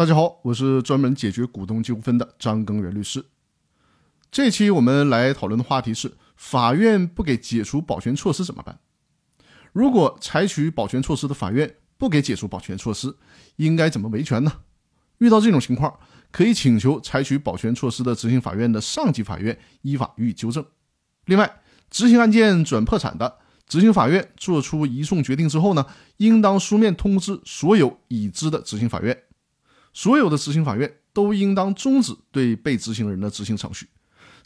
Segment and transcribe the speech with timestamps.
[0.00, 3.22] 大家好，我是专门解决股东纠纷的张根源律师。
[4.32, 8.78] 这期我们来讨论的话题是：法院不给解除保全措施怎么办？
[9.74, 13.14] 如果采取保全措施的法院不给解除保全措施，
[13.56, 14.50] 应该怎么维权呢？
[15.18, 20.64] 遇到这种情况，可以请求采取保全措施的执行法院的上级法院依法予以纠正。
[21.26, 21.60] 另外，
[21.90, 23.36] 执行案件转破产的，
[23.66, 25.84] 执行法院作出移送决定之后呢，
[26.16, 29.24] 应当书面通知所有已知的执行法院。
[30.00, 33.86] 所有的执行法院都应当终止对被执行人的执行程序。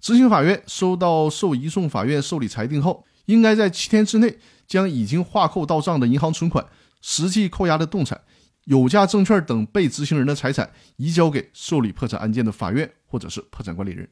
[0.00, 4.36] 执行法院收到受移送法院受理裁定后，应该在七天之内
[4.66, 6.66] 将已经划扣到账的银行存款、
[7.00, 8.20] 实际扣押的动产、
[8.64, 14.08] 有价证券等被执行人的财产移交给受理破产案件的法院或者是破产管理人。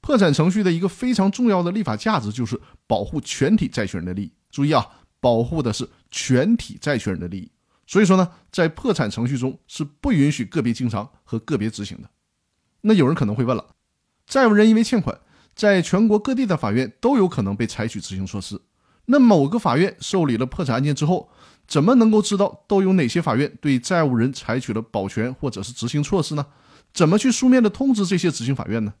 [0.00, 4.32] 破产程序的一个非常重要的立法价值就是保护全体债权人的利益。
[4.52, 4.86] 注意啊，
[5.18, 7.50] 保护的是全体债权人的利益。
[7.92, 12.08] 所以说呢，在破产程序中是不允许个别经常和个别执行的。
[12.80, 13.66] 那有人可能会问了，
[14.26, 15.20] 债务人因为欠款，
[15.54, 18.58] 在全国各地的法院都有可能被采取执行措施。
[19.04, 21.28] 那某个法院受理了破产案件之后，
[21.68, 26.46] 怎么能够知道都有哪些法院对债务人采取了保全或者是执行措施呢？
[26.94, 28.94] 怎么去书面的通知这些执行法院呢？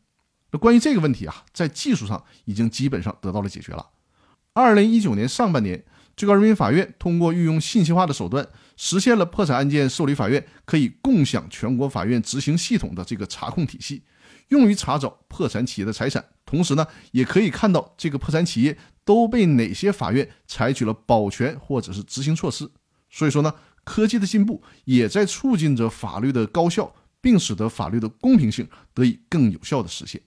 [0.50, 3.86] 那关于这个问题啊，在技术上已经基本上得到了解决了。
[4.52, 5.82] 二零一九年上半年。
[6.14, 8.46] 最高人民法院通过运用信息化的手段，
[8.84, 14.02] 实现了破产案件受理法院可以共享全国法院执行系统的这个查控体系，
[14.48, 16.24] 用于查找破产企业的财产。
[16.44, 22.68] 同时呢，也可以看到这个破产企业都被哪些法院采取了保全或者是执行措施。
[23.08, 30.20] 所以说呢，科技的进步也在促进着法律的高效，并使得法律的公平性得以更有效的实现。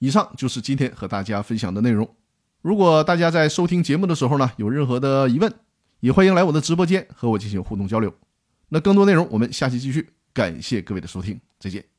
[0.00, 2.14] 以上就是今天和大家分享的内容。
[2.60, 5.50] 如果大家在收听节目的时候呢，有任何的疑问，
[6.00, 8.12] 也欢迎来我的直播间和我进行互动交流。
[8.68, 11.95] 那更多内容我们下期继续，感谢各位的收听，再见。